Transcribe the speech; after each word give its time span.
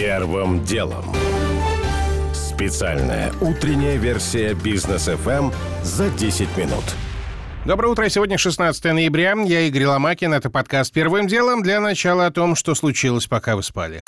Первым 0.00 0.64
делом. 0.64 1.04
Специальная 2.32 3.34
утренняя 3.42 3.96
версия 3.96 4.54
бизнес 4.54 5.08
FM 5.08 5.52
за 5.82 6.08
10 6.08 6.56
минут. 6.56 6.84
Доброе 7.66 7.88
утро. 7.88 8.08
Сегодня 8.08 8.38
16 8.38 8.82
ноября. 8.82 9.34
Я 9.44 9.60
Игорь 9.60 9.84
Ломакин. 9.84 10.32
Это 10.32 10.48
подкаст 10.48 10.90
«Первым 10.94 11.26
делом». 11.26 11.62
Для 11.62 11.80
начала 11.80 12.24
о 12.24 12.30
том, 12.30 12.56
что 12.56 12.74
случилось, 12.74 13.26
пока 13.26 13.56
вы 13.56 13.62
спали. 13.62 14.00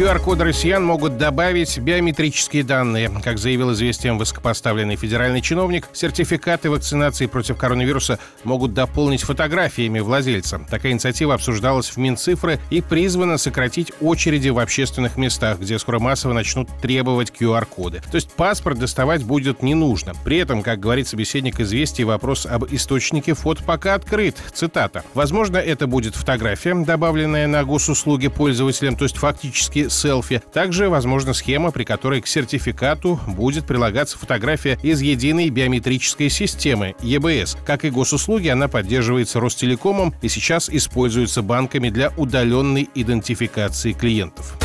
QR-коды 0.00 0.44
россиян 0.44 0.82
могут 0.82 1.18
добавить 1.18 1.78
биометрические 1.78 2.64
данные. 2.64 3.10
Как 3.22 3.36
заявил 3.36 3.74
известием 3.74 4.16
высокопоставленный 4.16 4.96
федеральный 4.96 5.42
чиновник, 5.42 5.90
сертификаты 5.92 6.70
вакцинации 6.70 7.26
против 7.26 7.58
коронавируса 7.58 8.18
могут 8.42 8.72
дополнить 8.72 9.20
фотографиями 9.20 10.00
владельца. 10.00 10.58
Такая 10.70 10.92
инициатива 10.92 11.34
обсуждалась 11.34 11.90
в 11.90 11.98
Минцифры 11.98 12.58
и 12.70 12.80
призвана 12.80 13.36
сократить 13.36 13.92
очереди 14.00 14.48
в 14.48 14.58
общественных 14.58 15.18
местах, 15.18 15.58
где 15.58 15.78
скоро 15.78 15.98
массово 15.98 16.32
начнут 16.32 16.70
требовать 16.80 17.30
QR-коды. 17.38 18.00
То 18.10 18.14
есть 18.14 18.32
паспорт 18.32 18.78
доставать 18.78 19.22
будет 19.22 19.62
не 19.62 19.74
нужно. 19.74 20.14
При 20.24 20.38
этом, 20.38 20.62
как 20.62 20.80
говорит 20.80 21.08
собеседник 21.08 21.60
известий, 21.60 22.04
вопрос 22.04 22.46
об 22.46 22.64
источнике 22.70 23.34
фото 23.34 23.62
пока 23.64 23.96
открыт. 23.96 24.38
Цитата. 24.54 25.04
«Возможно, 25.12 25.58
это 25.58 25.86
будет 25.86 26.16
фотография, 26.16 26.74
добавленная 26.86 27.46
на 27.46 27.64
госуслуги 27.64 28.28
пользователям, 28.28 28.96
то 28.96 29.04
есть 29.04 29.18
фактически 29.18 29.89
селфи. 29.90 30.42
Также 30.52 30.88
возможна 30.88 31.32
схема, 31.34 31.70
при 31.70 31.84
которой 31.84 32.20
к 32.20 32.26
сертификату 32.26 33.20
будет 33.26 33.66
прилагаться 33.66 34.18
фотография 34.18 34.78
из 34.82 35.00
единой 35.00 35.50
биометрической 35.50 36.30
системы 36.30 36.94
ЕБС. 37.02 37.56
Как 37.66 37.84
и 37.84 37.90
госуслуги, 37.90 38.48
она 38.48 38.68
поддерживается 38.68 39.40
Ростелекомом 39.40 40.14
и 40.22 40.28
сейчас 40.28 40.70
используется 40.70 41.42
банками 41.42 41.90
для 41.90 42.12
удаленной 42.16 42.88
идентификации 42.94 43.92
клиентов. 43.92 44.56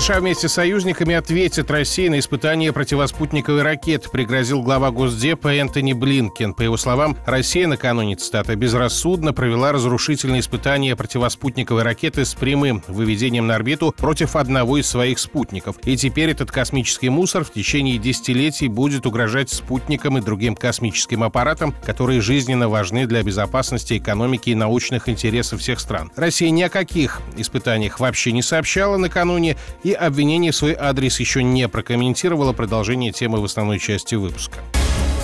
США 0.00 0.20
вместе 0.20 0.48
с 0.48 0.54
союзниками 0.54 1.14
ответят 1.14 1.70
России 1.70 2.08
на 2.08 2.18
испытание 2.20 2.72
противоспутниковой 2.72 3.60
ракеты, 3.60 4.08
пригрозил 4.08 4.62
глава 4.62 4.90
Госдепа 4.90 5.48
Энтони 5.54 5.92
Блинкен. 5.92 6.54
По 6.54 6.62
его 6.62 6.78
словам, 6.78 7.18
Россия 7.26 7.66
накануне, 7.66 8.16
цитата, 8.16 8.56
«безрассудно 8.56 9.34
провела 9.34 9.72
разрушительные 9.72 10.40
испытания 10.40 10.96
противоспутниковой 10.96 11.82
ракеты 11.82 12.24
с 12.24 12.34
прямым 12.34 12.82
выведением 12.88 13.46
на 13.46 13.56
орбиту 13.56 13.94
против 13.94 14.36
одного 14.36 14.78
из 14.78 14.86
своих 14.86 15.18
спутников. 15.18 15.76
И 15.84 15.98
теперь 15.98 16.30
этот 16.30 16.50
космический 16.50 17.10
мусор 17.10 17.44
в 17.44 17.52
течение 17.52 17.98
десятилетий 17.98 18.68
будет 18.68 19.04
угрожать 19.04 19.50
спутникам 19.50 20.16
и 20.16 20.22
другим 20.22 20.56
космическим 20.56 21.22
аппаратам, 21.22 21.74
которые 21.84 22.22
жизненно 22.22 22.70
важны 22.70 23.06
для 23.06 23.22
безопасности 23.22 23.98
экономики 23.98 24.48
и 24.48 24.54
научных 24.54 25.10
интересов 25.10 25.60
всех 25.60 25.78
стран. 25.78 26.10
Россия 26.16 26.48
ни 26.48 26.62
о 26.62 26.70
каких 26.70 27.20
испытаниях 27.36 28.00
вообще 28.00 28.32
не 28.32 28.40
сообщала 28.40 28.96
накануне 28.96 29.58
и 29.82 29.89
и 29.90 29.92
обвинение 29.92 30.52
в 30.52 30.56
свой 30.56 30.76
адрес 30.78 31.18
еще 31.18 31.42
не 31.42 31.68
прокомментировало 31.68 32.52
продолжение 32.52 33.12
темы 33.12 33.40
в 33.40 33.44
основной 33.44 33.78
части 33.78 34.14
выпуска. 34.14 34.58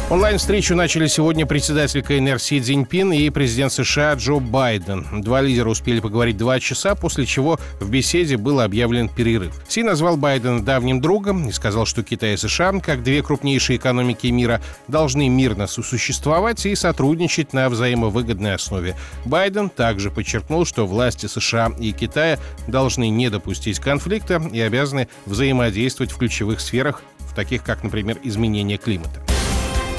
Онлайн-встречу 0.09 0.77
начали 0.77 1.09
сегодня 1.09 1.47
председатель 1.47 2.01
КНР 2.01 2.39
Си 2.39 2.61
Цзиньпин 2.61 3.13
и 3.13 3.29
президент 3.29 3.73
США 3.73 4.15
Джо 4.15 4.39
Байден. 4.39 5.05
Два 5.21 5.41
лидера 5.41 5.69
успели 5.69 5.99
поговорить 5.99 6.37
два 6.37 6.61
часа, 6.61 6.95
после 6.95 7.27
чего 7.27 7.59
в 7.81 7.91
беседе 7.91 8.37
был 8.37 8.61
объявлен 8.61 9.09
перерыв. 9.09 9.53
Си 9.67 9.83
назвал 9.83 10.17
Байдена 10.17 10.63
давним 10.63 11.01
другом 11.01 11.49
и 11.49 11.53
сказал, 11.53 11.87
что 11.87 12.05
Китай 12.05 12.35
и 12.35 12.37
США, 12.37 12.79
как 12.79 13.03
две 13.03 13.21
крупнейшие 13.21 13.79
экономики 13.79 14.29
мира, 14.29 14.63
должны 14.87 15.29
мирно 15.29 15.67
сосуществовать 15.67 16.65
и 16.67 16.77
сотрудничать 16.77 17.53
на 17.53 17.69
взаимовыгодной 17.69 18.55
основе. 18.55 18.95
Байден 19.25 19.69
также 19.69 20.13
подчеркнул, 20.13 20.65
что 20.65 20.87
власти 20.87 21.27
США 21.27 21.73
и 21.81 21.91
Китая 21.91 22.39
должны 22.69 23.09
не 23.09 23.29
допустить 23.29 23.81
конфликта 23.81 24.41
и 24.53 24.61
обязаны 24.61 25.09
взаимодействовать 25.25 26.13
в 26.13 26.17
ключевых 26.17 26.61
сферах, 26.61 27.03
в 27.19 27.35
таких 27.35 27.65
как, 27.65 27.83
например, 27.83 28.19
изменение 28.23 28.79
климата. 28.79 29.21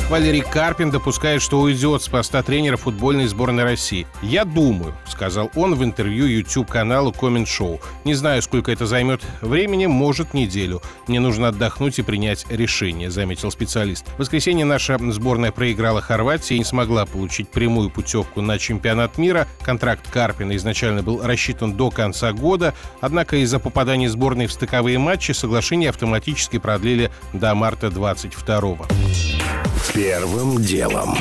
Валерий 0.10 0.42
Карпин 0.42 0.90
допускает, 0.90 1.42
что 1.42 1.60
уйдет 1.60 2.02
с 2.02 2.08
поста 2.08 2.42
тренера 2.42 2.78
футбольной 2.78 3.28
сборной 3.28 3.66
России. 3.66 4.08
«Я 4.22 4.46
думаю»,— 4.46 4.96
сказал 5.06 5.52
он 5.54 5.76
в 5.76 5.84
интервью 5.84 6.26
YouTube-каналу 6.28 7.12
Коммент 7.12 7.50
Шоу. 7.50 7.82
«Не 8.06 8.14
знаю, 8.14 8.42
сколько 8.42 8.72
это 8.72 8.86
займет 8.86 9.22
времени, 9.42 9.86
может, 9.86 10.34
неделю. 10.34 10.82
Мне 11.08 11.20
нужно 11.20 11.50
отдохнуть 11.50 12.00
и 12.00 12.04
принять 12.04 12.46
решение»,— 12.50 13.10
заметил 13.12 13.52
специалист. 13.52 14.08
В 14.16 14.20
воскресенье 14.20 14.64
наша 14.64 14.98
сборная 15.12 15.52
проиграла 15.52 16.00
Хорватии 16.00 16.56
и 16.56 16.60
не 16.60 16.66
смогла 16.66 17.06
получить 17.06 17.50
прямую 17.50 17.90
путевку 17.90 18.40
на 18.40 18.58
чемпионат 18.58 19.18
мира. 19.18 19.46
Контракт 19.62 20.10
Карпина 20.10 20.56
изначально 20.56 21.04
был 21.04 21.22
рассчитан 21.22 21.74
до 21.74 21.92
конца 21.92 22.32
года, 22.32 22.74
однако 23.02 23.36
из-за 23.44 23.60
попадания 23.60 24.10
сборной 24.10 24.48
в 24.48 24.54
стыковые 24.54 25.00
матчи 25.00 25.34
соглашение 25.34 25.90
автоматически 25.90 26.60
продлили 26.60 27.12
до 27.34 27.54
марта 27.56 27.90
22 27.90 28.60
-го. 28.60 29.67
Первым 29.98 30.62
делом. 30.62 31.18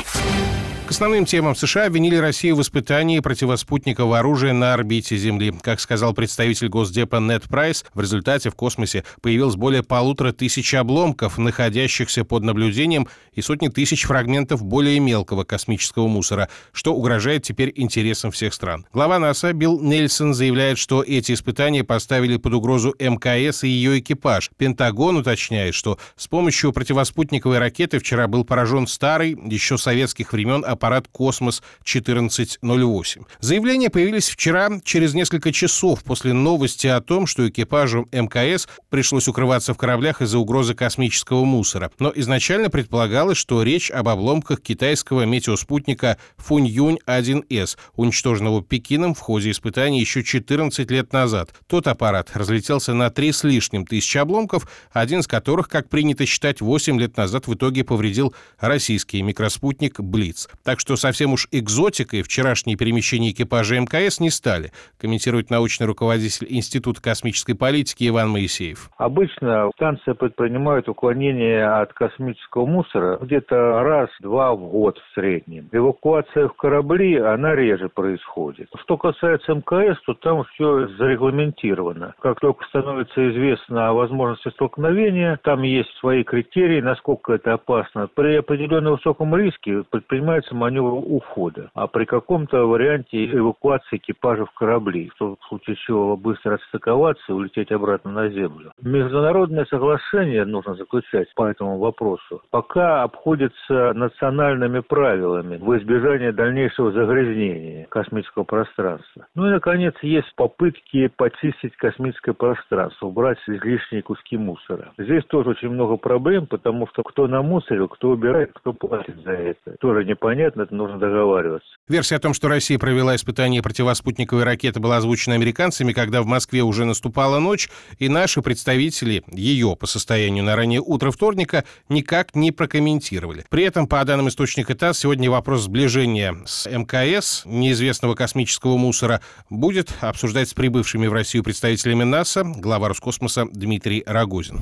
К 0.87 0.91
основным 0.91 1.25
темам 1.25 1.53
США 1.53 1.87
обвинили 1.87 2.15
Россию 2.15 2.55
в 2.55 2.61
испытании 2.61 3.19
противоспутникового 3.19 4.19
оружия 4.19 4.53
на 4.53 4.73
орбите 4.73 5.17
Земли. 5.17 5.53
Как 5.61 5.81
сказал 5.81 6.13
представитель 6.13 6.69
Госдепа 6.69 7.17
Нед 7.17 7.43
Прайс, 7.43 7.83
в 7.93 7.99
результате 7.99 8.49
в 8.49 8.55
космосе 8.55 9.03
появилось 9.21 9.57
более 9.57 9.83
полутора 9.83 10.31
тысяч 10.31 10.73
обломков, 10.73 11.37
находящихся 11.37 12.23
под 12.23 12.43
наблюдением, 12.43 13.09
и 13.33 13.41
сотни 13.41 13.67
тысяч 13.67 14.05
фрагментов 14.05 14.63
более 14.63 15.01
мелкого 15.01 15.43
космического 15.43 16.07
мусора, 16.07 16.47
что 16.71 16.95
угрожает 16.95 17.43
теперь 17.43 17.73
интересам 17.75 18.31
всех 18.31 18.53
стран. 18.53 18.85
Глава 18.93 19.19
НАСА 19.19 19.51
Билл 19.51 19.81
Нельсон 19.81 20.33
заявляет, 20.33 20.77
что 20.77 21.03
эти 21.03 21.33
испытания 21.33 21.83
поставили 21.83 22.37
под 22.37 22.53
угрозу 22.53 22.95
МКС 22.97 23.65
и 23.65 23.67
ее 23.67 23.99
экипаж. 23.99 24.51
Пентагон 24.55 25.17
уточняет, 25.17 25.75
что 25.75 25.99
с 26.15 26.29
помощью 26.29 26.71
противоспутниковой 26.71 27.59
ракеты 27.59 27.99
вчера 27.99 28.27
был 28.29 28.45
поражен 28.45 28.87
старый, 28.87 29.37
еще 29.51 29.77
советских 29.77 30.31
времен, 30.31 30.63
аппарат 30.77 31.07
«Космос-1408». 31.11 33.25
Заявления 33.39 33.89
появились 33.89 34.29
вчера, 34.29 34.69
через 34.83 35.15
несколько 35.15 35.51
часов 35.51 36.03
после 36.03 36.33
новости 36.33 36.85
о 36.87 37.01
том, 37.01 37.25
что 37.25 37.49
экипажу 37.49 38.07
МКС 38.11 38.67
пришлось 38.89 39.27
укрываться 39.27 39.73
в 39.73 39.77
кораблях 39.77 40.21
из-за 40.21 40.37
угрозы 40.37 40.75
космического 40.75 41.45
мусора. 41.45 41.89
Но 41.99 42.13
изначально 42.15 42.69
предполагалось, 42.69 43.37
что 43.37 43.63
речь 43.63 43.89
об 43.89 44.07
обломках 44.07 44.61
китайского 44.61 45.23
метеоспутника 45.23 46.17
Фунь-Юнь-1С, 46.37 47.77
уничтоженного 47.95 48.61
Пекином 48.61 49.15
в 49.15 49.19
ходе 49.19 49.49
испытаний 49.51 49.99
еще 49.99 50.23
14 50.23 50.91
лет 50.91 51.11
назад. 51.11 51.55
Тот 51.67 51.87
аппарат 51.87 52.29
разлетелся 52.33 52.93
на 52.93 53.09
три 53.09 53.31
с 53.31 53.43
лишним 53.43 53.83
тысячи 53.85 54.17
обломков, 54.17 54.69
один 54.91 55.21
из 55.21 55.27
которых, 55.27 55.69
как 55.69 55.89
принято 55.89 56.25
считать, 56.25 56.61
8 56.61 56.99
лет 56.99 57.17
назад 57.17 57.47
в 57.47 57.55
итоге 57.55 57.83
повредил 57.83 58.35
российский 58.59 59.23
микроспутник 59.23 59.99
«Блиц». 59.99 60.47
Так 60.67 60.81
что 60.81 60.97
совсем 60.97 61.31
уж 61.31 61.47
экзотикой 61.53 62.23
вчерашние 62.23 62.75
перемещения 62.75 63.31
экипажа 63.31 63.79
МКС 63.79 64.19
не 64.19 64.29
стали, 64.29 64.71
комментирует 64.99 65.49
научный 65.49 65.87
руководитель 65.87 66.45
Института 66.49 67.01
космической 67.01 67.53
политики 67.53 68.05
Иван 68.09 68.31
Моисеев. 68.31 68.89
Обычно 68.97 69.71
станция 69.77 70.13
предпринимает 70.13 70.89
уклонение 70.89 71.65
от 71.65 71.93
космического 71.93 72.65
мусора 72.65 73.17
где-то 73.21 73.55
раз-два 73.81 74.53
в 74.55 74.69
год 74.69 74.97
в 74.97 75.13
среднем. 75.13 75.69
Эвакуация 75.71 76.49
в 76.49 76.53
корабли, 76.55 77.15
она 77.15 77.55
реже 77.55 77.87
происходит. 77.87 78.67
Что 78.83 78.97
касается 78.97 79.53
МКС, 79.53 80.01
то 80.05 80.15
там 80.15 80.43
все 80.51 80.89
зарегламентировано. 80.97 82.13
Как 82.19 82.41
только 82.41 82.65
становится 82.65 83.31
известно 83.31 83.87
о 83.87 83.93
возможности 83.93 84.49
столкновения, 84.49 85.39
там 85.45 85.61
есть 85.61 85.93
свои 86.01 86.25
критерии, 86.25 86.81
насколько 86.81 87.31
это 87.31 87.53
опасно. 87.53 88.09
При 88.13 88.35
определенно 88.35 88.91
высоком 88.91 89.33
риске 89.33 89.85
предпринимается 89.89 90.56
маневр 90.57 90.93
ухода, 90.93 91.69
а 91.73 91.87
при 91.87 92.05
каком-то 92.05 92.65
варианте 92.65 93.25
эвакуации 93.25 93.97
экипажев 93.97 94.51
кораблей, 94.51 95.11
в 95.19 95.37
случае 95.47 95.75
чего 95.75 96.17
быстро 96.17 96.55
отстыковаться 96.55 97.23
и 97.29 97.33
улететь 97.33 97.71
обратно 97.71 98.11
на 98.11 98.29
землю. 98.29 98.71
Международное 98.81 99.65
соглашение 99.65 100.45
нужно 100.45 100.75
заключать 100.75 101.33
по 101.35 101.45
этому 101.45 101.77
вопросу. 101.77 102.41
Пока 102.51 103.03
обходится 103.03 103.93
национальными 103.93 104.79
правилами 104.79 105.57
в 105.57 105.77
избежание 105.77 106.31
дальнейшего 106.31 106.91
загрязнения 106.91 107.85
космического 107.89 108.43
пространства. 108.43 109.27
Ну 109.35 109.47
и, 109.47 109.51
наконец, 109.51 109.93
есть 110.01 110.33
попытки 110.35 111.07
почистить 111.15 111.75
космическое 111.77 112.33
пространство, 112.33 113.07
убрать 113.07 113.37
излишние 113.47 114.01
куски 114.01 114.37
мусора. 114.37 114.91
Здесь 114.97 115.23
тоже 115.25 115.51
очень 115.51 115.69
много 115.69 115.97
проблем, 115.97 116.47
потому 116.47 116.87
что 116.87 117.03
кто 117.03 117.27
намусорил, 117.27 117.87
кто 117.87 118.09
убирает, 118.09 118.51
кто 118.53 118.73
платит 118.73 119.17
за 119.23 119.31
это. 119.31 119.77
Тоже 119.79 120.05
непонятно 120.05 120.46
непонятно, 120.47 120.61
это 120.61 120.75
нужно 120.75 120.99
договариваться. 120.99 121.67
Версия 121.87 122.15
о 122.15 122.19
том, 122.19 122.33
что 122.33 122.47
Россия 122.47 122.77
провела 122.77 123.15
испытание 123.15 123.61
противоспутниковой 123.61 124.43
ракеты, 124.43 124.79
была 124.79 124.97
озвучена 124.97 125.35
американцами, 125.35 125.93
когда 125.93 126.21
в 126.21 126.25
Москве 126.25 126.63
уже 126.63 126.85
наступала 126.85 127.39
ночь, 127.39 127.69
и 127.99 128.09
наши 128.09 128.41
представители 128.41 129.23
ее 129.31 129.75
по 129.79 129.87
состоянию 129.87 130.43
на 130.43 130.55
раннее 130.55 130.81
утро 130.81 131.11
вторника 131.11 131.63
никак 131.89 132.35
не 132.35 132.51
прокомментировали. 132.51 133.45
При 133.49 133.63
этом, 133.63 133.87
по 133.87 134.03
данным 134.03 134.27
источника 134.27 134.75
ТАСС, 134.75 134.99
сегодня 134.99 135.29
вопрос 135.29 135.61
сближения 135.63 136.35
с 136.45 136.67
МКС, 136.69 137.43
неизвестного 137.45 138.15
космического 138.15 138.77
мусора, 138.77 139.21
будет 139.49 139.91
обсуждать 140.01 140.49
с 140.49 140.53
прибывшими 140.53 141.07
в 141.07 141.13
Россию 141.13 141.43
представителями 141.43 142.03
НАСА 142.03 142.43
глава 142.43 142.89
Роскосмоса 142.89 143.45
Дмитрий 143.51 144.03
Рогозин. 144.05 144.59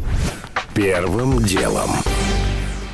Первым 0.74 1.40
делом. 1.40 1.90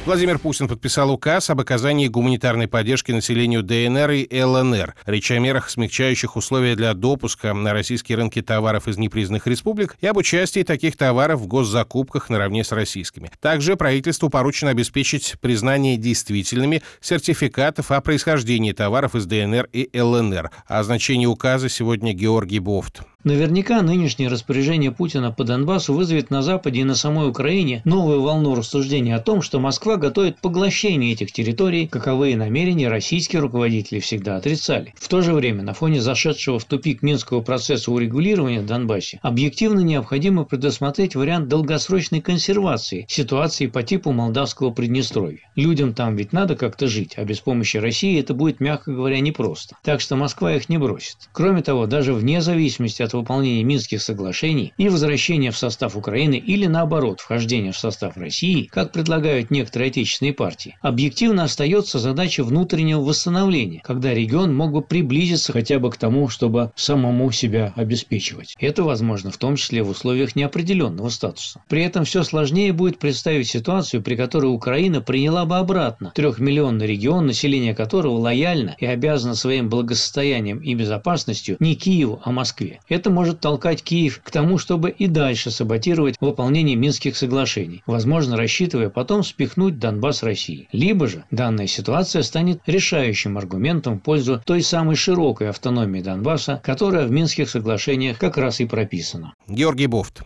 Владимир 0.04 0.40
Путин 0.40 0.68
подписал 0.68 1.12
указ 1.12 1.52
об 1.52 1.60
оказании 1.60 2.08
гуманитарной 2.08 2.68
поддержки 2.68 3.12
населению 3.12 3.62
ДНР 3.62 4.10
и 4.12 4.42
ЛНР. 4.44 4.96
Речь 5.06 5.30
о 5.30 5.38
мерах, 5.38 5.70
смягчающих 5.70 6.36
условия 6.36 6.76
для 6.76 6.96
допуска 6.96 7.54
на 7.54 7.72
российские 7.72 8.18
рынки 8.18 8.42
товаров 8.42 8.88
из 8.88 8.98
непризнанных 8.98 9.46
республик 9.46 9.96
и 10.02 10.08
об 10.08 10.18
участии 10.18 10.64
таких 10.64 10.98
товаров 10.98 11.42
в 11.42 11.48
госзакупках 11.48 12.30
наравне 12.30 12.64
с 12.64 12.72
российскими. 12.72 13.30
Также 13.40 13.76
правительству 13.76 14.30
поручено 14.30 14.72
обеспечить 14.72 15.36
признание 15.40 15.98
действительными 15.98 16.82
сертификатов 17.00 17.92
о 17.92 18.02
происхождении 18.02 18.72
товаров 18.72 19.14
из 19.14 19.28
ДНР 19.28 19.70
и 19.72 19.88
ЛНР. 19.94 20.50
О 20.66 20.84
значении 20.84 21.28
указа 21.28 21.70
сегодня 21.70 22.14
Георгий 22.14 22.60
Бофт. 22.60 23.04
Наверняка 23.24 23.84
нынешнее 23.84 24.30
распоряжение 24.30 24.92
Путина 24.92 25.32
по 25.32 25.44
Донбассу 25.44 25.94
вызовет 25.94 26.32
на 26.32 26.42
Западе 26.42 26.82
и 26.82 26.84
на 26.84 26.96
самой 26.96 27.30
Украине 27.30 27.84
новую 27.86 28.24
волну 28.24 28.56
рассуждений 28.56 29.14
о 29.14 29.20
том, 29.20 29.44
что 29.44 29.60
Москва 29.60 29.98
готовит 29.98 30.40
поглощение 30.40 31.14
этих 31.14 31.32
территорий, 31.32 31.86
каковые 31.86 32.36
намерения 32.36 32.88
российские 32.88 33.42
руководители 33.42 34.00
всегда 34.00 34.38
отрицали. 34.38 34.96
В 34.98 35.08
то 35.08 35.22
же 35.22 35.34
время, 35.34 35.62
на 35.62 35.76
фоне 35.76 36.02
зашедшего 36.02 36.58
в 36.58 36.66
тупик 36.66 37.04
Минского 37.04 37.42
процесса 37.42 37.92
урегулирования 37.92 38.62
в 38.62 38.66
Донбассе, 38.66 39.20
объективно 39.22 39.82
необходимо 39.82 40.44
предусмотреть 40.44 41.16
вариант 41.16 41.48
долгосрочной 41.48 42.22
консервации 42.22 43.06
ситуации 43.08 43.68
по 43.68 43.84
типу 43.84 44.12
молдавского 44.12 44.72
Приднестровья. 44.72 45.42
Людям 45.56 45.94
там 45.94 46.16
ведь 46.16 46.34
надо 46.34 46.56
как-то 46.56 46.88
жить, 46.88 47.14
а 47.18 47.24
без 47.24 47.40
помощи 47.40 47.78
России 47.78 48.20
это 48.20 48.34
будет, 48.34 48.60
мягко 48.60 48.92
говоря, 48.92 49.20
непросто. 49.20 49.76
Так 49.84 50.02
что 50.02 50.16
Москва 50.16 50.56
их 50.56 50.70
не 50.70 50.80
бросит. 50.80 51.18
Кроме 51.34 51.62
того, 51.62 51.86
даже 51.86 52.14
вне 52.14 52.42
зависимости 52.42 53.04
от 53.04 53.11
от 53.12 53.14
выполнения 53.14 53.64
Минских 53.64 54.02
соглашений 54.02 54.74
и 54.78 54.90
возвращения 54.90 55.52
в 55.52 55.58
состав 55.58 55.96
Украины 55.96 56.36
или 56.36 56.66
наоборот 56.66 57.20
вхождения 57.20 57.72
в 57.72 57.78
состав 57.78 58.18
России, 58.18 58.70
как 58.72 58.92
предлагают 58.92 59.52
некоторые 59.52 59.90
отечественные 59.90 60.34
партии, 60.34 60.78
объективно 60.82 61.44
остается 61.44 62.00
задача 62.00 62.44
внутреннего 62.44 63.02
восстановления, 63.02 63.82
когда 63.84 64.14
регион 64.14 64.56
мог 64.56 64.72
бы 64.72 64.82
приблизиться 64.82 65.52
хотя 65.52 65.80
бы 65.80 65.90
к 65.92 65.98
тому, 65.98 66.30
чтобы 66.30 66.72
самому 66.76 67.32
себя 67.32 67.74
обеспечивать. 67.76 68.56
Это 68.60 68.84
возможно 68.84 69.32
в 69.32 69.38
том 69.38 69.56
числе 69.56 69.84
в 69.84 69.90
условиях 69.90 70.36
неопределенного 70.36 71.10
статуса. 71.10 71.62
При 71.68 71.84
этом 71.84 72.06
все 72.06 72.24
сложнее 72.24 72.74
будет 72.74 73.00
представить 73.00 73.48
ситуацию, 73.48 74.02
при 74.02 74.16
которой 74.16 74.48
Украина 74.48 75.02
приняла 75.02 75.46
бы 75.46 75.58
обратно 75.58 76.12
трехмиллионный 76.16 76.88
регион, 76.88 77.26
население 77.26 77.76
которого 77.76 78.18
лояльно 78.18 78.76
и 78.80 78.86
обязано 78.86 79.36
своим 79.36 79.70
благосостоянием 79.70 80.60
и 80.60 80.74
безопасностью 80.76 81.58
не 81.60 81.76
Киеву, 81.76 82.22
а 82.24 82.32
Москве. 82.32 82.80
Это 82.88 83.01
это 83.02 83.10
может 83.10 83.40
толкать 83.40 83.82
Киев 83.82 84.22
к 84.24 84.30
тому, 84.30 84.60
чтобы 84.60 84.92
и 84.92 85.08
дальше 85.08 85.50
саботировать 85.50 86.18
выполнение 86.22 86.76
Минских 86.76 87.18
соглашений, 87.18 87.82
возможно, 87.88 88.38
рассчитывая 88.38 88.90
потом 88.90 89.24
спихнуть 89.24 89.80
Донбасс 89.80 90.22
России. 90.22 90.68
Либо 90.72 91.08
же 91.08 91.24
данная 91.32 91.66
ситуация 91.66 92.22
станет 92.22 92.62
решающим 92.68 93.40
аргументом 93.40 93.98
в 93.98 94.02
пользу 94.02 94.40
той 94.46 94.62
самой 94.62 94.96
широкой 94.96 95.50
автономии 95.50 96.02
Донбасса, 96.02 96.62
которая 96.64 97.08
в 97.08 97.12
Минских 97.12 97.50
соглашениях 97.50 98.20
как 98.20 98.38
раз 98.38 98.60
и 98.60 98.66
прописана. 98.66 99.34
Георгий 99.48 99.88
Бофт. 99.88 100.22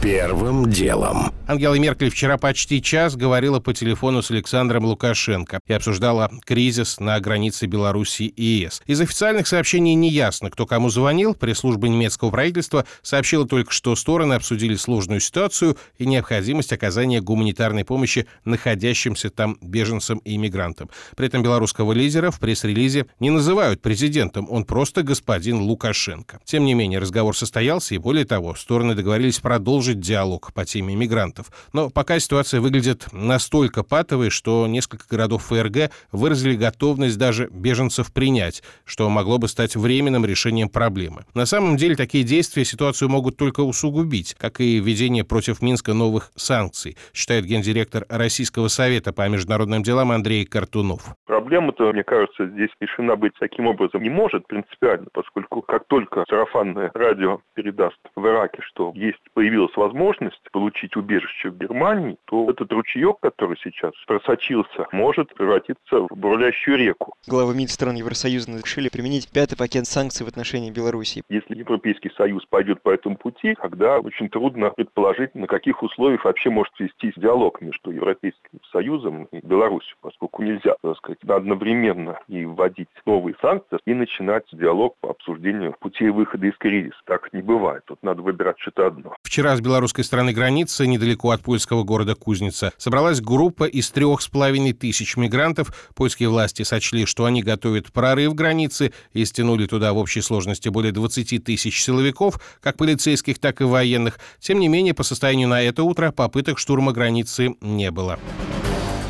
Первым 0.00 0.70
делом. 0.70 1.32
Ангела 1.48 1.74
Меркель 1.74 2.10
вчера 2.10 2.36
почти 2.36 2.80
час 2.80 3.16
говорила 3.16 3.58
по 3.58 3.74
телефону 3.74 4.22
с 4.22 4.30
Александром 4.30 4.84
Лукашенко 4.84 5.58
и 5.66 5.72
обсуждала 5.72 6.30
кризис 6.44 7.00
на 7.00 7.18
границе 7.18 7.66
Беларуси 7.66 8.24
и 8.24 8.44
ЕС. 8.44 8.80
Из 8.86 9.00
официальных 9.00 9.48
сообщений 9.48 9.94
не 9.94 10.08
ясно, 10.10 10.50
кто 10.50 10.66
кому 10.66 10.88
звонил. 10.88 11.34
Пресс-служба 11.34 11.88
немецкого 11.88 12.30
правительства 12.30 12.84
сообщила 13.02 13.48
только, 13.48 13.72
что 13.72 13.96
стороны 13.96 14.34
обсудили 14.34 14.76
сложную 14.76 15.20
ситуацию 15.20 15.76
и 15.96 16.06
необходимость 16.06 16.72
оказания 16.72 17.20
гуманитарной 17.20 17.84
помощи 17.84 18.26
находящимся 18.44 19.30
там 19.30 19.56
беженцам 19.62 20.18
и 20.18 20.36
иммигрантам. 20.36 20.90
При 21.16 21.26
этом 21.26 21.42
белорусского 21.42 21.92
лидера 21.92 22.30
в 22.30 22.38
пресс-релизе 22.38 23.06
не 23.18 23.30
называют 23.30 23.82
президентом, 23.82 24.46
он 24.48 24.64
просто 24.64 25.02
господин 25.02 25.62
Лукашенко. 25.62 26.38
Тем 26.44 26.66
не 26.66 26.74
менее, 26.74 27.00
разговор 27.00 27.34
состоялся, 27.36 27.94
и 27.94 27.98
более 27.98 28.26
того, 28.26 28.54
стороны 28.54 28.94
договорились 28.94 29.40
продолжить 29.40 29.87
продолжить 29.88 30.00
диалог 30.00 30.52
по 30.54 30.64
теме 30.64 30.94
мигрантов. 30.94 31.46
Но 31.72 31.90
пока 31.90 32.18
ситуация 32.18 32.60
выглядит 32.60 33.06
настолько 33.12 33.82
патовой, 33.82 34.30
что 34.30 34.66
несколько 34.66 35.04
городов 35.08 35.44
ФРГ 35.44 35.90
выразили 36.12 36.56
готовность 36.56 37.18
даже 37.18 37.48
беженцев 37.50 38.12
принять, 38.12 38.62
что 38.84 39.08
могло 39.08 39.38
бы 39.38 39.48
стать 39.48 39.76
временным 39.76 40.24
решением 40.26 40.68
проблемы. 40.68 41.24
На 41.34 41.46
самом 41.46 41.76
деле 41.76 41.96
такие 41.96 42.24
действия 42.24 42.64
ситуацию 42.64 43.08
могут 43.08 43.36
только 43.36 43.60
усугубить, 43.60 44.34
как 44.34 44.60
и 44.60 44.78
введение 44.78 45.24
против 45.24 45.62
Минска 45.62 45.94
новых 45.94 46.30
санкций, 46.36 46.96
считает 47.14 47.44
гендиректор 47.46 48.04
Российского 48.08 48.68
совета 48.68 49.12
по 49.12 49.28
международным 49.28 49.82
делам 49.82 50.10
Андрей 50.12 50.44
Картунов. 50.44 51.14
Проблема-то, 51.26 51.92
мне 51.92 52.04
кажется, 52.04 52.46
здесь 52.46 52.70
решена 52.80 53.16
быть 53.16 53.32
таким 53.38 53.66
образом 53.66 54.02
не 54.02 54.10
может 54.10 54.46
принципиально, 54.46 55.06
поскольку 55.12 55.62
как 55.62 55.86
только 55.88 56.24
сарафанное 56.28 56.90
радио 56.94 57.40
передаст 57.54 57.98
в 58.14 58.26
Ираке, 58.26 58.60
что 58.62 58.92
есть 58.94 59.18
появилась 59.34 59.76
возможность 59.78 60.42
получить 60.52 60.96
убежище 60.96 61.50
в 61.50 61.58
Германии, 61.58 62.16
то 62.26 62.50
этот 62.50 62.70
ручеек, 62.72 63.16
который 63.20 63.56
сейчас 63.62 63.92
просочился, 64.06 64.86
может 64.92 65.34
превратиться 65.34 66.00
в 66.00 66.16
бурлящую 66.16 66.76
реку. 66.76 67.14
Главы 67.26 67.54
МИД 67.54 67.70
стран 67.70 67.94
Евросоюза 67.94 68.52
решили 68.52 68.88
применить 68.88 69.30
пятый 69.32 69.56
пакет 69.56 69.86
санкций 69.86 70.26
в 70.26 70.28
отношении 70.28 70.70
Беларуси. 70.70 71.22
Если 71.28 71.56
Европейский 71.56 72.10
Союз 72.16 72.44
пойдет 72.46 72.82
по 72.82 72.90
этому 72.90 73.16
пути, 73.16 73.54
тогда 73.60 73.98
очень 73.98 74.28
трудно 74.28 74.70
предположить, 74.70 75.34
на 75.34 75.46
каких 75.46 75.82
условиях 75.82 76.24
вообще 76.24 76.50
может 76.50 76.72
вестись 76.78 77.14
диалог 77.16 77.60
между 77.60 77.90
Европейским 77.90 78.60
Союзом 78.72 79.24
и 79.32 79.40
Беларусью, 79.46 79.96
поскольку 80.00 80.42
нельзя, 80.42 80.74
так 80.82 80.96
сказать, 80.98 81.18
одновременно 81.28 82.18
и 82.28 82.44
вводить 82.44 82.88
новые 83.06 83.36
санкции 83.40 83.78
и 83.86 83.94
начинать 83.94 84.44
диалог 84.52 84.96
по 85.00 85.10
обсуждению 85.10 85.74
путей 85.78 86.10
выхода 86.10 86.46
из 86.46 86.56
кризиса. 86.56 86.98
Так 87.04 87.32
не 87.32 87.42
бывает. 87.42 87.82
Тут 87.86 88.02
надо 88.02 88.22
выбирать 88.22 88.58
что-то 88.58 88.86
одно. 88.86 89.14
Вчера 89.22 89.56
с 89.56 89.60
белорусской 89.68 90.02
стороны 90.02 90.32
границы, 90.32 90.86
недалеко 90.86 91.30
от 91.30 91.42
польского 91.42 91.84
города 91.84 92.14
Кузница, 92.14 92.72
собралась 92.78 93.20
группа 93.20 93.64
из 93.64 93.90
трех 93.90 94.22
с 94.22 94.28
половиной 94.28 94.72
тысяч 94.72 95.16
мигрантов. 95.16 95.72
Польские 95.94 96.30
власти 96.30 96.62
сочли, 96.62 97.04
что 97.04 97.26
они 97.26 97.42
готовят 97.42 97.92
прорыв 97.92 98.34
границы 98.34 98.92
и 99.12 99.24
стянули 99.24 99.66
туда 99.66 99.92
в 99.92 99.98
общей 99.98 100.22
сложности 100.22 100.70
более 100.70 100.92
20 100.92 101.44
тысяч 101.44 101.82
силовиков, 101.82 102.40
как 102.60 102.78
полицейских, 102.78 103.38
так 103.38 103.60
и 103.60 103.64
военных. 103.64 104.18
Тем 104.40 104.58
не 104.58 104.68
менее, 104.68 104.94
по 104.94 105.02
состоянию 105.02 105.48
на 105.48 105.62
это 105.62 105.82
утро 105.82 106.12
попыток 106.12 106.58
штурма 106.58 106.92
границы 106.92 107.54
не 107.60 107.90
было. 107.90 108.18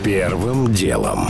Первым 0.03 0.73
делом. 0.75 1.29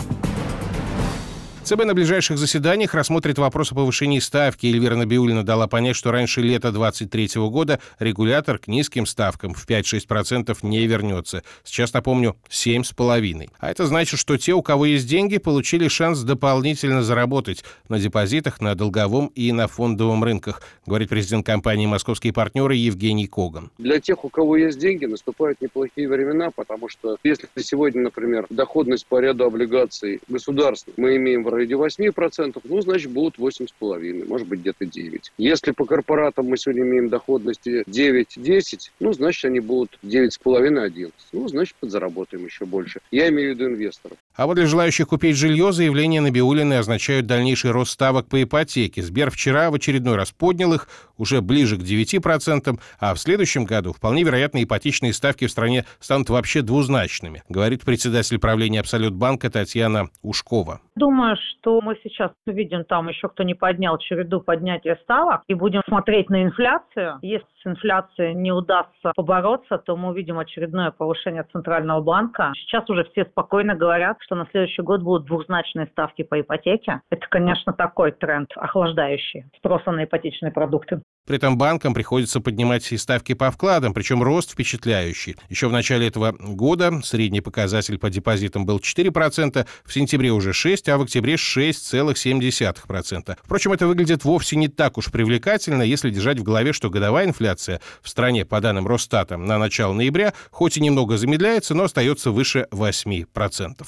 ЦБ 1.69 1.85
на 1.85 1.93
ближайших 1.93 2.39
заседаниях 2.39 2.95
рассмотрит 2.95 3.37
вопрос 3.37 3.73
о 3.73 3.75
повышении 3.75 4.21
ставки. 4.21 4.67
Эльвира 4.67 4.97
Набиулина 4.97 5.45
дала 5.45 5.67
понять, 5.67 5.97
что 5.97 6.11
раньше 6.11 6.41
лета 6.41 6.73
2023 6.73 7.43
года 7.51 7.79
регулятор 7.99 8.57
к 8.59 8.69
низким 8.69 9.05
ставкам 9.05 9.53
в 9.53 9.69
5-6% 9.69 10.57
не 10.63 10.87
вернется. 10.87 11.43
Сейчас, 11.65 11.93
напомню, 11.93 12.37
7,5%. 12.49 13.51
А 13.59 13.71
это 13.71 13.85
значит, 13.85 14.19
что 14.19 14.39
те, 14.39 14.55
у 14.55 14.63
кого 14.63 14.87
есть 14.87 15.07
деньги, 15.07 15.37
получили 15.37 15.89
шанс 15.89 16.23
дополнительно 16.23 17.03
заработать 17.03 17.63
на 17.91 17.99
депозитах, 17.99 18.63
на 18.63 18.75
долговом 18.75 19.31
и 19.35 19.53
на 19.53 19.69
фондовом 19.69 20.25
рынках, 20.25 20.63
говорит 20.87 21.11
президент 21.11 21.45
компании 21.45 21.85
«Московские 21.85 22.33
партнеры» 22.33 22.77
Евгений 22.77 23.27
Коган. 23.27 23.71
Для 23.77 24.01
тех, 24.01 24.25
у 24.25 24.31
кого 24.31 24.57
есть 24.57 24.79
деньги, 24.79 25.05
наступают 25.05 25.61
неплохие 25.61 26.09
времена, 26.09 26.51
потому 26.51 26.89
что 26.89 27.19
если 27.23 27.47
сегодня, 27.59 28.01
например, 28.01 28.47
доходность 28.49 29.05
по 29.05 29.21
ряду 29.21 29.45
облигаций 29.45 30.21
государств 30.29 30.89
мы 30.97 31.17
имеем 31.17 31.45
в 31.45 31.58
районе 31.59 31.75
8%, 31.75 32.61
ну, 32.65 32.81
значит, 32.81 33.11
будут 33.11 33.39
8,5%, 33.39 34.27
может 34.27 34.47
быть, 34.47 34.61
где-то 34.61 34.85
9%. 34.85 35.23
Если 35.39 35.73
по 35.73 35.85
корпоратам 35.85 36.47
мы 36.47 36.57
сегодня 36.57 36.83
имеем 36.83 37.09
доходности 37.09 37.85
9-10, 37.87 38.91
ну, 39.01 39.13
значит, 39.13 39.45
они 39.45 39.61
будут 39.61 39.99
9,5-11. 40.03 41.13
Ну, 41.33 41.49
значит, 41.49 41.77
подзаработаем 41.81 42.45
еще 42.45 42.65
больше. 42.65 43.01
Я 43.11 43.29
имею 43.29 43.55
в 43.55 43.59
виду 43.59 43.71
инвесторов. 43.71 44.19
А 44.35 44.47
вот 44.47 44.55
для 44.55 44.67
желающих 44.67 45.09
купить 45.09 45.37
жилье 45.37 45.73
заявления 45.73 46.21
Набиулины 46.21 46.75
означают 46.75 47.27
дальнейший 47.27 47.73
рост 47.73 47.93
ставок 47.93 48.29
по 48.29 48.43
ипотеке. 48.43 49.03
Сбер 49.03 49.31
вчера 49.31 49.71
в 49.71 49.75
очередной 49.75 50.17
раз 50.17 50.31
поднял 50.31 50.75
их. 50.75 50.89
Уже 51.19 51.41
ближе 51.41 51.77
к 51.77 51.81
9%, 51.81 52.79
а 53.01 53.15
в 53.15 53.19
следующем 53.19 53.65
году 53.65 53.93
вполне 53.93 54.23
вероятно 54.23 54.63
ипотечные 54.63 55.13
ставки 55.13 55.47
в 55.47 55.51
стране 55.51 55.85
станут 55.99 56.31
вообще 56.31 56.63
двузначными, 56.63 57.43
говорит 57.49 57.85
председатель 57.85 58.39
правления 58.39 58.81
Абсолют 58.81 59.15
банка 59.15 59.51
Татьяна 59.51 60.09
Ушкова. 60.23 60.81
Думаю, 60.97 61.37
что 61.37 61.81
мы 61.81 61.97
сейчас 62.03 62.33
увидим 62.47 62.85
там 62.85 63.09
еще, 63.09 63.29
кто 63.29 63.43
не 63.43 63.55
поднял 63.55 63.99
череду 63.99 64.41
поднятия 64.41 64.99
ставок, 65.03 65.43
и 65.47 65.55
будем 65.55 65.83
смотреть 65.87 66.29
на 66.29 66.43
инфляцию. 66.43 67.19
Если 67.23 67.47
с 67.63 67.67
инфляцией 67.67 68.35
не 68.35 68.53
удастся 68.53 69.13
побороться, 69.15 69.79
то 69.79 69.97
мы 69.97 70.11
увидим 70.11 70.39
очередное 70.39 70.91
повышение 70.91 71.45
Центрального 71.53 72.01
банка. 72.01 72.53
Сейчас 72.57 72.89
уже 72.91 73.05
все 73.13 73.25
спокойно 73.25 73.75
говорят, 73.75 74.17
что 74.21 74.35
на 74.35 74.47
следующий 74.51 74.83
год 74.83 75.03
будут 75.03 75.27
двухзначные 75.27 75.87
ставки 75.87 76.23
по 76.23 76.41
ипотеке. 76.41 77.01
Это, 77.11 77.27
конечно, 77.29 77.73
такой 77.73 78.13
тренд 78.13 78.51
охлаждающий 78.57 79.45
спроса 79.57 79.93
на 79.93 80.05
ипотечные 80.05 80.53
продукты. 80.53 81.03
При 81.29 81.37
этом 81.37 81.57
банкам 81.59 81.93
приходится 81.93 82.41
поднимать 82.41 82.91
и 82.91 82.97
ставки 82.97 83.35
по 83.35 83.51
вкладам, 83.51 83.93
причем 83.93 84.23
рост 84.23 84.53
впечатляющий. 84.53 85.37
Еще 85.51 85.69
в 85.69 85.73
начале 85.73 86.07
этого 86.07 86.33
года 86.33 87.03
средний 87.05 87.43
показатель 87.43 87.99
по 87.99 88.09
депозитам 88.09 88.65
был 88.65 88.79
4%, 88.79 89.67
в 89.85 89.93
сентябре 89.93 90.33
уже 90.33 90.53
6%, 90.53 90.91
а 90.91 90.97
в 90.97 91.03
октябре 91.03 91.35
6,7%. 91.35 93.37
Впрочем, 93.45 93.73
это 93.73 93.87
выглядит 93.87 94.25
вовсе 94.25 94.57
не 94.57 94.69
так 94.69 94.97
уж 94.97 95.11
привлекательно, 95.11 95.83
если 95.83 96.09
держать 96.09 96.39
в 96.39 96.45
голове, 96.45 96.73
что 96.73 96.89
годовая 96.89 97.27
инфляция 97.27 97.83
в 98.01 98.09
стране, 98.09 98.47
по 98.47 98.63
данным 98.63 98.89
Росстата, 98.89 99.37
на 99.37 99.59
начало 99.59 99.93
ноября 99.93 100.33
хоть 100.51 100.79
и 100.79 100.81
немного 100.81 101.19
замедляется, 101.19 101.75
но 101.75 101.85
остается 101.85 102.31
выше 102.31 102.67
8%. 102.73 103.87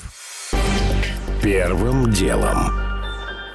Первым 1.42 2.12
делом. 2.12 2.89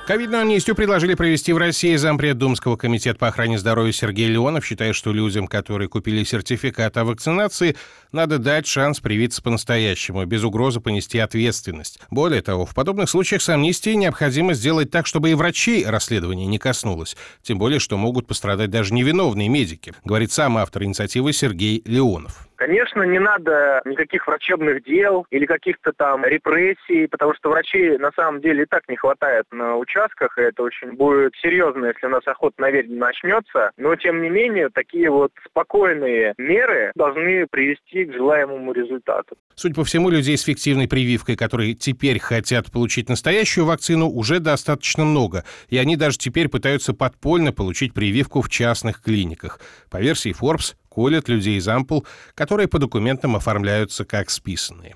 Ковидную 0.08 0.44
амнистию 0.44 0.76
предложили 0.76 1.16
провести 1.16 1.52
в 1.52 1.58
России. 1.58 1.96
Зампред 1.96 2.38
Думского 2.38 2.76
комитета 2.76 3.18
по 3.18 3.28
охране 3.28 3.58
здоровья 3.58 3.92
Сергей 3.92 4.28
Леонов 4.28 4.64
считает, 4.64 4.96
что 4.96 5.12
людям, 5.12 5.48
которые 5.48 5.90
купили 5.90 6.24
сертификат 6.24 6.96
о 6.98 7.06
вакцинации, 7.06 7.76
надо 8.12 8.38
дать 8.38 8.68
шанс 8.68 9.00
привиться 9.00 9.42
по-настоящему, 9.42 10.24
без 10.26 10.44
угрозы 10.44 10.80
понести 10.80 11.18
ответственность. 11.18 12.00
Более 12.12 12.44
того, 12.44 12.68
в 12.68 12.76
подобных 12.76 13.10
случаях 13.10 13.42
с 13.42 13.50
амнистией 13.50 13.96
необходимо 13.96 14.54
сделать 14.54 14.92
так, 14.92 15.08
чтобы 15.08 15.32
и 15.32 15.34
врачей 15.34 15.84
расследование 15.84 16.46
не 16.46 16.60
коснулось. 16.60 17.18
Тем 17.42 17.58
более, 17.58 17.80
что 17.80 17.98
могут 17.98 18.28
пострадать 18.28 18.70
даже 18.70 18.94
невиновные 18.94 19.50
медики, 19.50 19.96
говорит 20.04 20.32
сам 20.32 20.60
автор 20.60 20.84
инициативы 20.84 21.34
Сергей 21.34 21.82
Леонов. 21.84 22.48
Конечно, 22.56 23.04
не 23.04 23.20
надо 23.20 23.82
никаких 23.86 24.28
врачебных 24.28 24.84
дел 24.84 25.26
или 25.30 25.46
каких-то 25.46 25.92
там 25.94 26.26
репрессий, 26.26 27.08
потому 27.08 27.34
что 27.36 27.50
врачей 27.50 27.98
на 27.98 28.12
самом 28.16 28.42
деле 28.42 28.64
и 28.64 28.66
так 28.66 28.88
не 28.88 28.96
хватает 28.96 29.46
на 29.52 29.78
участках, 29.78 30.38
и 30.38 30.42
это 30.42 30.64
очень 30.64 30.94
будет 30.94 31.34
серьезно, 31.42 31.86
если 31.88 32.08
у 32.08 32.10
нас 32.10 32.26
охота 32.26 32.62
на 32.62 32.72
ведьм 32.72 32.98
начнется. 32.98 33.72
Но, 33.78 33.96
тем 33.96 34.22
не 34.22 34.30
менее, 34.30 34.70
такие 34.70 35.10
вот 35.10 35.32
спокойные 35.46 36.34
меры 36.38 36.92
должны 36.96 37.48
привести 37.48 38.06
к 38.06 38.14
желаемому 38.14 38.72
результату. 38.72 39.36
Судя 39.56 39.76
по 39.76 39.84
всему, 39.84 40.10
людей 40.10 40.38
с 40.38 40.44
фиктивной 40.44 40.88
прививкой, 40.88 41.36
которые 41.36 41.74
теперь 41.74 42.20
хотят 42.20 42.72
получить 42.72 43.10
настоящую 43.10 43.66
вакцину, 43.66 44.10
уже 44.10 44.40
достаточно 44.40 45.06
много, 45.06 45.44
и 45.70 45.78
они 45.78 45.96
даже 45.96 46.18
теперь 46.18 46.50
пытаются 46.50 46.94
подпольно 46.94 47.52
получить 47.52 47.94
прививку 47.94 48.42
в 48.42 48.50
частных 48.50 49.02
клиниках. 49.02 49.60
По 49.90 49.98
версии 49.98 50.34
Forbes, 50.34 50.76
колят 50.96 51.28
людей 51.28 51.58
из 51.58 51.68
ампул, 51.68 52.08
которые 52.36 52.70
по 52.70 52.80
документам 52.80 53.36
оформляются 53.36 54.06
как 54.06 54.30
списанные. 54.30 54.96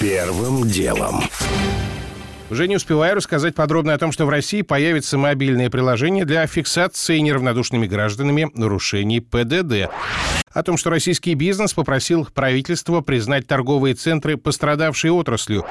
Первым 0.00 0.68
делом. 0.68 1.22
Уже 2.52 2.68
не 2.68 2.76
успеваю 2.76 3.16
рассказать 3.16 3.54
подробно 3.54 3.94
о 3.94 3.98
том, 3.98 4.12
что 4.12 4.26
в 4.26 4.28
России 4.28 4.60
появится 4.60 5.16
мобильное 5.16 5.70
приложение 5.70 6.26
для 6.26 6.46
фиксации 6.46 7.18
неравнодушными 7.20 7.86
гражданами 7.86 8.50
нарушений 8.52 9.20
ПДД. 9.20 9.90
О 10.52 10.62
том, 10.62 10.76
что 10.76 10.90
российский 10.90 11.32
бизнес 11.32 11.72
попросил 11.72 12.26
правительство 12.26 13.00
признать 13.00 13.46
торговые 13.46 13.94
центры 13.94 14.36
пострадавшей 14.36 15.08
отраслью. 15.08 15.64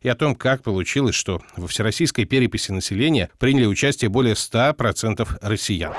И 0.00 0.08
о 0.08 0.14
том, 0.14 0.34
как 0.34 0.62
получилось, 0.62 1.14
что 1.14 1.42
во 1.58 1.68
всероссийской 1.68 2.24
переписи 2.24 2.72
населения 2.72 3.28
приняли 3.38 3.66
участие 3.66 4.08
более 4.08 4.32
100% 4.32 5.28
россиян. 5.42 5.92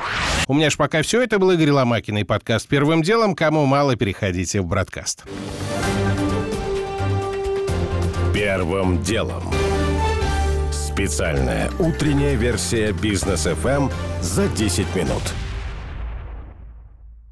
У 0.47 0.55
меня 0.55 0.71
ж 0.71 0.77
пока 0.77 1.03
все. 1.03 1.21
Это 1.21 1.37
был 1.37 1.51
Игорь 1.51 1.69
Ломакин 1.69 2.17
и 2.17 2.23
подкаст 2.23 2.67
«Первым 2.67 3.03
делом». 3.03 3.35
Кому 3.35 3.67
мало, 3.67 3.95
переходите 3.95 4.61
в 4.61 4.65
бродкаст. 4.65 5.25
Первым 8.33 9.03
делом. 9.03 9.43
Специальная 10.93 11.71
утренняя 11.79 12.35
версия 12.35 12.91
бизнес 12.91 13.47
FM 13.47 13.91
за 14.21 14.47
10 14.47 14.95
минут. 14.95 15.23